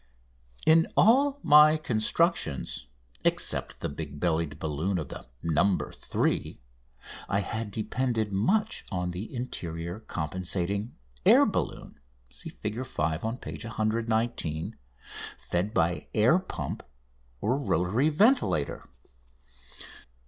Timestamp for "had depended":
7.41-8.33